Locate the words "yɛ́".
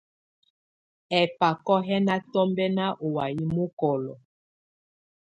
1.87-1.99